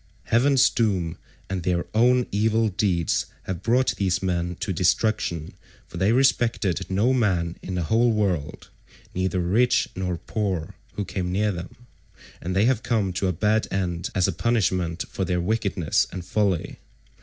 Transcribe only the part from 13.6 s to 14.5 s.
end as a